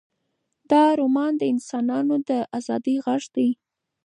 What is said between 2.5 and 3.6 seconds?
ازادۍ غږ دی.